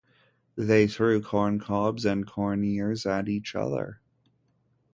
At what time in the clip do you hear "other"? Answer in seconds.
3.53-4.01